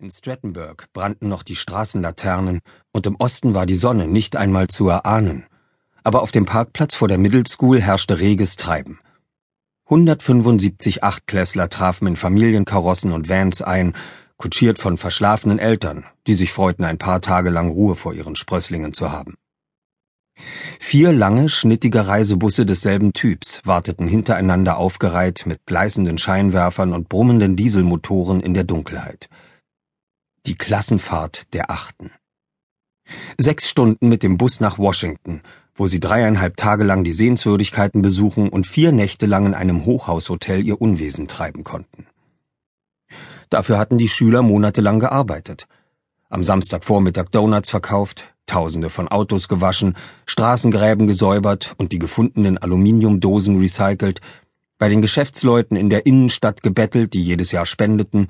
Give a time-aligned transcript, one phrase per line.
[0.00, 2.62] In Strattenburg brannten noch die Straßenlaternen
[2.92, 5.46] und im Osten war die Sonne nicht einmal zu erahnen.
[6.02, 8.98] Aber auf dem Parkplatz vor der Middle School herrschte reges Treiben.
[9.84, 13.94] 175 Achtklässler trafen in Familienkarossen und Vans ein,
[14.36, 18.94] kutschiert von verschlafenen Eltern, die sich freuten, ein paar Tage lang Ruhe vor ihren Sprösslingen
[18.94, 19.36] zu haben.
[20.80, 28.40] Vier lange, schnittige Reisebusse desselben Typs warteten hintereinander aufgereiht mit gleißenden Scheinwerfern und brummenden Dieselmotoren
[28.40, 29.28] in der Dunkelheit.
[30.46, 32.10] Die Klassenfahrt der Achten.
[33.38, 35.40] Sechs Stunden mit dem Bus nach Washington,
[35.74, 40.62] wo sie dreieinhalb Tage lang die Sehenswürdigkeiten besuchen und vier Nächte lang in einem Hochhaushotel
[40.62, 42.06] ihr Unwesen treiben konnten.
[43.48, 45.66] Dafür hatten die Schüler monatelang gearbeitet.
[46.28, 54.20] Am Samstagvormittag Donuts verkauft, Tausende von Autos gewaschen, Straßengräben gesäubert und die gefundenen Aluminiumdosen recycelt,
[54.76, 58.28] bei den Geschäftsleuten in der Innenstadt gebettelt, die jedes Jahr spendeten,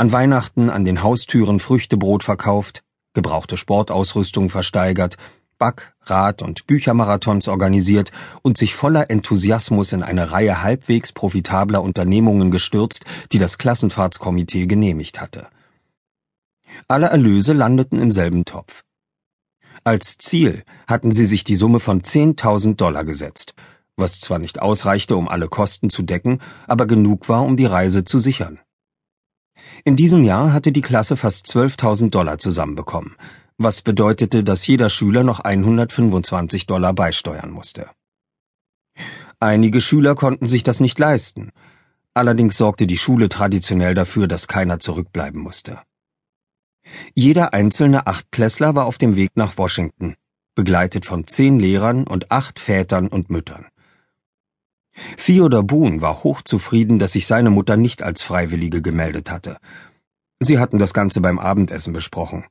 [0.00, 2.82] an Weihnachten an den Haustüren Früchtebrot verkauft,
[3.12, 5.18] gebrauchte Sportausrüstung versteigert,
[5.58, 12.50] Back-, Rad- und Büchermarathons organisiert und sich voller Enthusiasmus in eine Reihe halbwegs profitabler Unternehmungen
[12.50, 15.48] gestürzt, die das Klassenfahrtskomitee genehmigt hatte.
[16.88, 18.84] Alle Erlöse landeten im selben Topf.
[19.84, 23.52] Als Ziel hatten sie sich die Summe von 10.000 Dollar gesetzt,
[23.96, 28.06] was zwar nicht ausreichte, um alle Kosten zu decken, aber genug war, um die Reise
[28.06, 28.60] zu sichern.
[29.84, 33.16] In diesem Jahr hatte die Klasse fast 12.000 Dollar zusammenbekommen,
[33.58, 37.88] was bedeutete, dass jeder Schüler noch 125 Dollar beisteuern musste.
[39.38, 41.50] Einige Schüler konnten sich das nicht leisten.
[42.12, 45.78] Allerdings sorgte die Schule traditionell dafür, dass keiner zurückbleiben musste.
[47.14, 50.16] Jeder einzelne Achtklässler war auf dem Weg nach Washington,
[50.54, 53.66] begleitet von zehn Lehrern und acht Vätern und Müttern.
[55.16, 59.58] Theodor Boone war hochzufrieden, dass sich seine Mutter nicht als Freiwillige gemeldet hatte.
[60.40, 62.44] Sie hatten das Ganze beim Abendessen besprochen.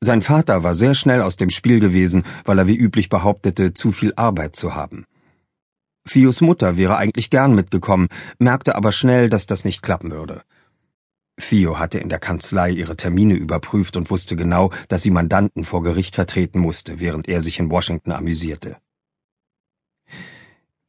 [0.00, 3.92] Sein Vater war sehr schnell aus dem Spiel gewesen, weil er wie üblich behauptete, zu
[3.92, 5.06] viel Arbeit zu haben.
[6.06, 8.08] Theos Mutter wäre eigentlich gern mitgekommen,
[8.38, 10.42] merkte aber schnell, dass das nicht klappen würde.
[11.40, 15.82] Theo hatte in der Kanzlei ihre Termine überprüft und wusste genau, dass sie Mandanten vor
[15.82, 18.76] Gericht vertreten musste, während er sich in Washington amüsierte.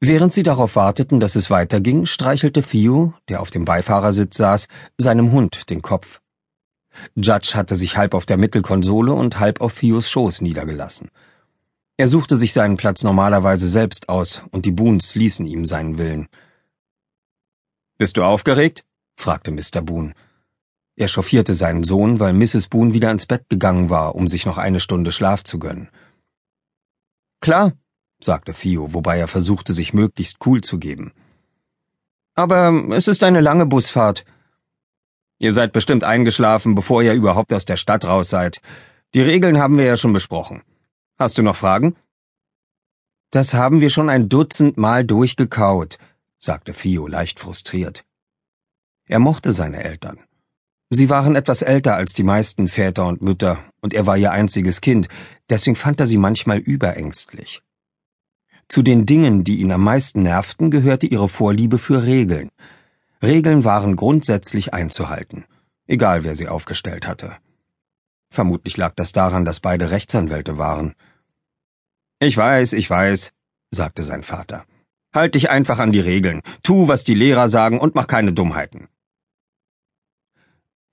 [0.08, 4.68] Während sie darauf warteten, dass es weiterging, streichelte Theo, der auf dem Beifahrersitz saß,
[5.00, 6.22] seinem Hund den Kopf.
[7.16, 11.10] Judge hatte sich halb auf der Mittelkonsole und halb auf Theos Schoß niedergelassen.
[11.98, 16.28] Er suchte sich seinen Platz normalerweise selbst aus, und die Boons ließen ihm seinen Willen.
[17.98, 18.86] Bist du aufgeregt?
[19.18, 19.82] fragte Mr.
[19.82, 20.14] Boone.
[20.96, 22.68] Er chauffierte seinen Sohn, weil Mrs.
[22.68, 25.90] Boone wieder ins Bett gegangen war, um sich noch eine Stunde Schlaf zu gönnen.
[27.42, 27.74] Klar,
[28.20, 31.14] sagte Theo, wobei er versuchte, sich möglichst cool zu geben.
[32.36, 34.26] Aber es ist eine lange Busfahrt.
[35.38, 38.62] Ihr seid bestimmt eingeschlafen, bevor ihr überhaupt aus der Stadt raus seid.
[39.14, 40.64] Die Regeln haben wir ja schon besprochen.
[41.18, 41.96] Hast du noch Fragen?
[43.32, 45.98] Das haben wir schon ein Dutzend Mal durchgekaut,
[46.38, 48.06] sagte Theo leicht frustriert.
[49.08, 50.20] Er mochte seine Eltern.
[50.90, 54.82] Sie waren etwas älter als die meisten Väter und Mütter, und er war ihr einziges
[54.82, 55.08] Kind,
[55.50, 57.62] deswegen fand er sie manchmal überängstlich.
[58.68, 62.50] Zu den Dingen, die ihn am meisten nervten, gehörte ihre Vorliebe für Regeln.
[63.22, 65.46] Regeln waren grundsätzlich einzuhalten,
[65.88, 67.38] egal wer sie aufgestellt hatte.
[68.30, 70.94] Vermutlich lag das daran, dass beide Rechtsanwälte waren.
[72.20, 73.34] Ich weiß, ich weiß,
[73.72, 74.66] sagte sein Vater.
[75.14, 78.90] Halt dich einfach an die Regeln, tu, was die Lehrer sagen und mach keine Dummheiten.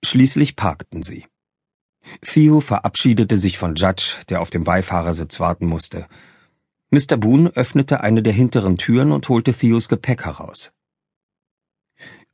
[0.04, 1.26] Schließlich parkten sie.
[2.20, 6.06] Theo verabschiedete sich von Judge, der auf dem Beifahrersitz warten musste.
[6.94, 7.16] Mr.
[7.16, 10.72] Boone öffnete eine der hinteren Türen und holte Theos Gepäck heraus.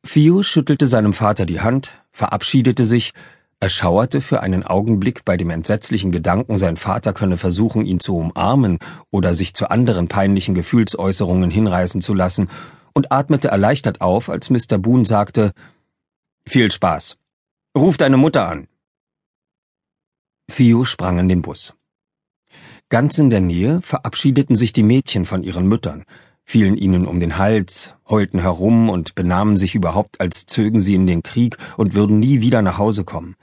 [0.03, 3.13] Theo schüttelte seinem Vater die Hand, verabschiedete sich,
[3.61, 8.81] erschauerte für einen Augenblick bei dem entsetzlichen Gedanken, sein Vater könne versuchen, ihn zu umarmen
[9.11, 12.51] oder sich zu anderen peinlichen Gefühlsäußerungen hinreißen zu lassen,
[12.95, 14.79] und atmete erleichtert auf, als Mr.
[14.79, 15.53] Boone sagte
[16.49, 17.17] Viel Spaß.
[17.77, 18.67] Ruf deine Mutter an.
[20.49, 21.78] Theo sprang in den Bus.
[22.91, 26.05] Ganz in der Nähe verabschiedeten sich die Mädchen von ihren Müttern,
[26.45, 31.07] fielen ihnen um den Hals, heulten herum und benahmen sich überhaupt, als zögen sie in
[31.07, 33.37] den Krieg und würden nie wieder nach Hause kommen.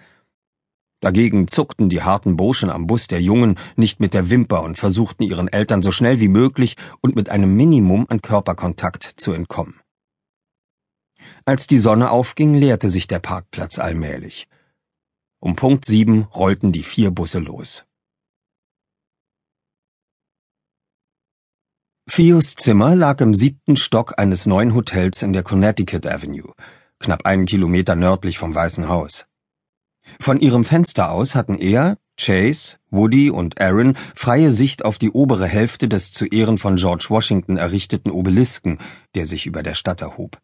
[0.99, 5.21] Dagegen zuckten die harten Burschen am Bus der Jungen nicht mit der Wimper und versuchten
[5.21, 9.79] ihren Eltern so schnell wie möglich und mit einem Minimum an Körperkontakt zu entkommen.
[11.45, 14.47] Als die Sonne aufging, leerte sich der Parkplatz allmählich.
[15.39, 17.85] Um Punkt sieben rollten die vier Busse los.
[22.07, 26.53] Fios Zimmer lag im siebten Stock eines neuen Hotels in der Connecticut Avenue,
[26.99, 29.25] knapp einen Kilometer nördlich vom Weißen Haus.
[30.19, 35.47] Von ihrem Fenster aus hatten er, Chase, Woody und Aaron freie Sicht auf die obere
[35.47, 38.77] Hälfte des zu Ehren von George Washington errichteten Obelisken,
[39.15, 40.39] der sich über der Stadt erhob.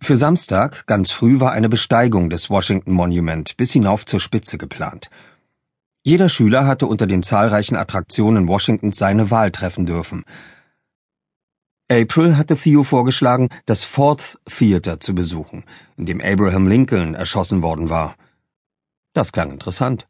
[0.00, 5.10] Für Samstag, ganz früh, war eine Besteigung des Washington Monument bis hinauf zur Spitze geplant.
[6.08, 10.24] Jeder Schüler hatte unter den zahlreichen Attraktionen Washingtons seine Wahl treffen dürfen.
[11.90, 15.64] April hatte Theo vorgeschlagen, das Fourth Theater zu besuchen,
[15.98, 18.16] in dem Abraham Lincoln erschossen worden war.
[19.12, 20.08] Das klang interessant.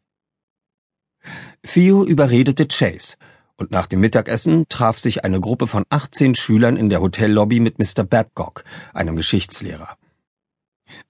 [1.65, 3.17] Theo überredete Chase,
[3.56, 7.81] und nach dem Mittagessen traf sich eine Gruppe von 18 Schülern in der Hotellobby mit
[7.81, 8.05] Mr.
[8.05, 8.62] Babcock,
[8.95, 9.97] einem Geschichtslehrer.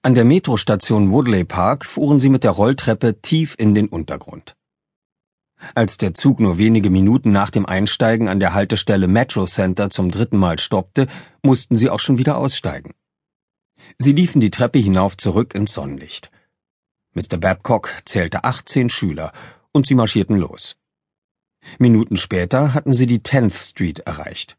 [0.01, 4.55] An der Metrostation Woodley Park fuhren sie mit der Rolltreppe tief in den Untergrund.
[5.75, 10.09] Als der Zug nur wenige Minuten nach dem Einsteigen an der Haltestelle Metro Center zum
[10.11, 11.07] dritten Mal stoppte,
[11.43, 12.93] mussten sie auch schon wieder aussteigen.
[13.97, 16.31] Sie liefen die Treppe hinauf zurück ins Sonnenlicht.
[17.13, 17.37] Mr.
[17.37, 19.31] Babcock zählte 18 Schüler
[19.71, 20.77] und sie marschierten los.
[21.77, 24.57] Minuten später hatten sie die 10th Street erreicht.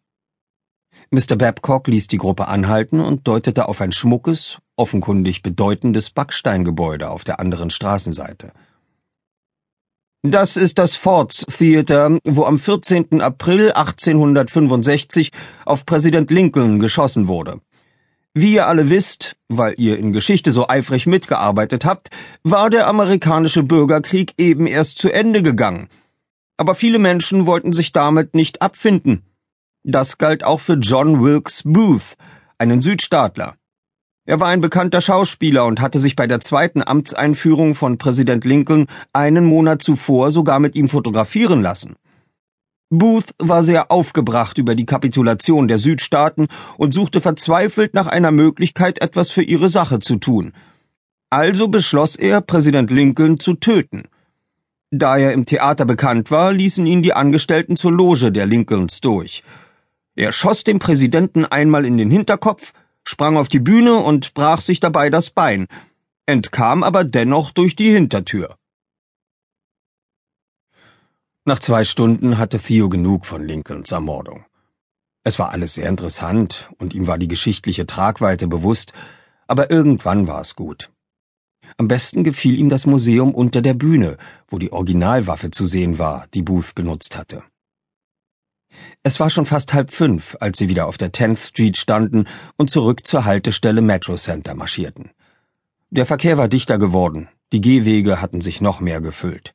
[1.11, 1.37] Mr.
[1.37, 7.41] Babcock ließ die Gruppe anhalten und deutete auf ein schmuckes, offenkundig bedeutendes Backsteingebäude auf der
[7.41, 8.53] anderen Straßenseite.
[10.23, 13.21] Das ist das Fords Theater, wo am 14.
[13.21, 15.33] April 1865
[15.65, 17.61] auf Präsident Lincoln geschossen wurde.
[18.35, 22.11] Wie ihr alle wisst, weil ihr in Geschichte so eifrig mitgearbeitet habt,
[22.43, 25.89] war der amerikanische Bürgerkrieg eben erst zu Ende gegangen–
[26.61, 29.23] aber viele Menschen wollten sich damit nicht abfinden.
[29.83, 32.19] Das galt auch für John Wilkes Booth,
[32.59, 33.57] einen Südstaatler.
[34.31, 38.87] Er war ein bekannter Schauspieler und hatte sich bei der zweiten Amtseinführung von Präsident Lincoln
[39.13, 41.97] einen Monat zuvor sogar mit ihm fotografieren lassen.
[42.91, 46.47] Booth war sehr aufgebracht über die Kapitulation der Südstaaten
[46.79, 50.53] und suchte verzweifelt nach einer Möglichkeit, etwas für ihre Sache zu tun.
[51.31, 54.05] Also beschloss er, Präsident Lincoln zu töten–
[54.93, 59.45] da er im Theater bekannt war, ließen ihn die Angestellten zur Loge der Lincolns durch.
[60.17, 62.73] Er schoss dem Präsidenten einmal in den Hinterkopf,
[63.11, 65.67] sprang auf die Bühne und brach sich dabei das Bein,
[66.27, 68.57] entkam aber dennoch durch die Hintertür.
[71.45, 74.45] Nach zwei Stunden hatte Theo genug von Lincolns Ermordung.
[75.25, 78.93] Es war alles sehr interessant und ihm war die geschichtliche Tragweite bewusst,
[79.49, 80.91] aber irgendwann war es gut.
[81.77, 84.17] Am besten gefiel ihm das Museum unter der Bühne,
[84.49, 87.43] wo die Originalwaffe zu sehen war, die Booth benutzt hatte.
[89.03, 92.27] Es war schon fast halb fünf, als sie wieder auf der 10th Street standen
[92.57, 95.11] und zurück zur Haltestelle Metro Center marschierten.
[95.91, 99.55] Der Verkehr war dichter geworden, die Gehwege hatten sich noch mehr gefüllt.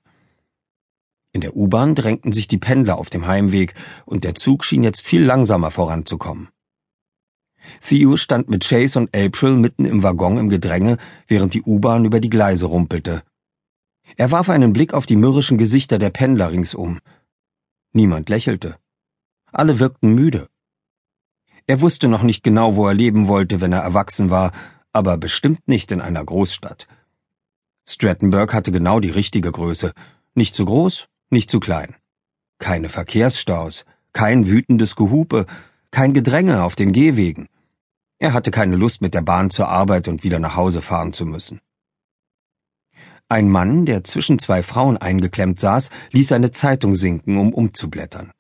[1.31, 3.73] In der U-Bahn drängten sich die Pendler auf dem Heimweg,
[4.05, 6.49] und der Zug schien jetzt viel langsamer voranzukommen.
[7.81, 10.97] Theo stand mit Chase und April mitten im Waggon im Gedränge,
[11.27, 13.23] während die U-Bahn über die Gleise rumpelte.
[14.17, 16.99] Er warf einen Blick auf die mürrischen Gesichter der Pendler ringsum.
[17.91, 18.77] Niemand lächelte.
[19.57, 20.49] Alle wirkten müde.
[21.65, 24.51] Er wusste noch nicht genau, wo er leben wollte, wenn er erwachsen war,
[24.91, 26.89] aber bestimmt nicht in einer Großstadt.
[27.87, 29.93] Strattenburg hatte genau die richtige Größe.
[30.33, 31.95] Nicht zu groß, nicht zu klein.
[32.59, 35.45] Keine Verkehrsstaus, kein wütendes Gehupe,
[35.89, 37.47] kein Gedränge auf den Gehwegen.
[38.19, 41.25] Er hatte keine Lust, mit der Bahn zur Arbeit und wieder nach Hause fahren zu
[41.25, 41.61] müssen.
[43.29, 48.33] Ein Mann, der zwischen zwei Frauen eingeklemmt saß, ließ seine Zeitung sinken, um umzublättern.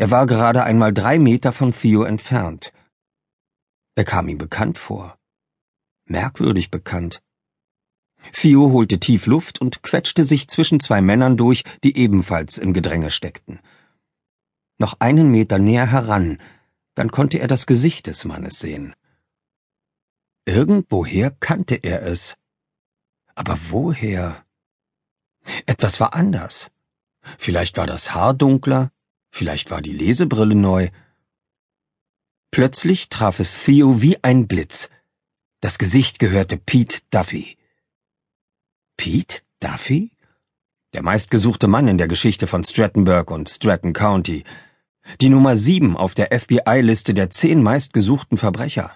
[0.00, 2.72] Er war gerade einmal drei Meter von Theo entfernt.
[3.96, 5.18] Er kam ihm bekannt vor.
[6.06, 7.22] Merkwürdig bekannt.
[8.32, 13.10] Theo holte tief Luft und quetschte sich zwischen zwei Männern durch, die ebenfalls im Gedränge
[13.10, 13.60] steckten.
[14.78, 16.40] Noch einen Meter näher heran,
[16.94, 18.94] dann konnte er das Gesicht des Mannes sehen.
[20.46, 22.38] Irgendwoher kannte er es.
[23.34, 24.46] Aber woher?
[25.66, 26.70] Etwas war anders.
[27.36, 28.92] Vielleicht war das Haar dunkler,
[29.30, 30.88] vielleicht war die Lesebrille neu.
[32.50, 34.90] Plötzlich traf es Theo wie ein Blitz.
[35.60, 37.56] Das Gesicht gehörte Pete Duffy.
[38.96, 40.10] Pete Duffy?
[40.92, 44.44] Der meistgesuchte Mann in der Geschichte von Strattenburg und Stratton County.
[45.20, 48.92] Die Nummer sieben auf der FBI-Liste der zehn meistgesuchten Verbrecher.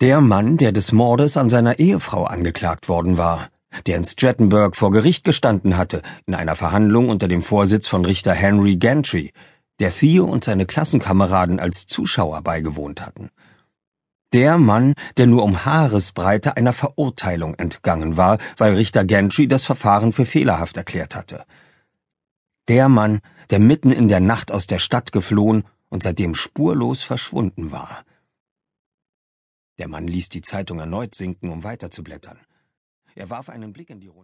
[0.00, 3.50] Der Mann, der des Mordes an seiner Ehefrau angeklagt worden war,
[3.86, 8.32] der in Strattenburg vor Gericht gestanden hatte, in einer Verhandlung unter dem Vorsitz von Richter
[8.32, 9.32] Henry Gantry,
[9.80, 13.30] der Theo und seine Klassenkameraden als Zuschauer beigewohnt hatten.
[14.32, 20.12] Der Mann, der nur um Haaresbreite einer Verurteilung entgangen war, weil Richter Gantry das Verfahren
[20.12, 21.44] für fehlerhaft erklärt hatte.
[22.66, 27.70] Der Mann, der mitten in der Nacht aus der Stadt geflohen und seitdem spurlos verschwunden
[27.70, 28.04] war.
[29.78, 32.38] Der Mann ließ die Zeitung erneut sinken, um weiterzublättern.
[33.14, 34.12] Er warf einen Blick in die Runde.